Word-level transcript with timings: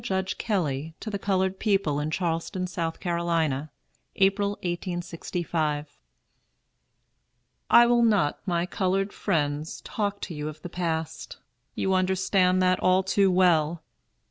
JUDGE 0.03 0.39
KELLY 0.39 0.95
TO 0.99 1.11
THE 1.11 1.19
COLORED 1.19 1.59
PEOPLE 1.59 1.99
IN 1.99 2.09
CHARLESTON, 2.09 2.63
S. 2.63 2.71
C., 2.71 2.81
APRIL, 2.81 4.49
1865. 4.49 5.99
"I 7.69 7.85
will 7.85 8.01
not, 8.01 8.39
my 8.47 8.65
colored 8.65 9.13
friends, 9.13 9.79
talk 9.81 10.19
to 10.21 10.33
you 10.33 10.47
of 10.47 10.59
the 10.63 10.69
past. 10.69 11.37
You 11.75 11.93
understand 11.93 12.63
that 12.63 12.79
all 12.79 13.03
too 13.03 13.29
well. 13.29 13.83